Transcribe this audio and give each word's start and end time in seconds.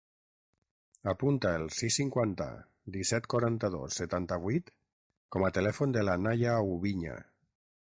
Apunta 1.11 1.51
el 1.57 1.65
sis, 1.79 1.97
cinquanta, 1.99 2.47
disset, 2.95 3.29
quaranta-dos, 3.35 3.99
setanta-vuit 4.03 4.75
com 5.37 5.47
a 5.47 5.53
telèfon 5.61 5.97
de 5.99 6.09
la 6.11 6.19
Naia 6.27 6.59
Oubiña. 6.73 7.23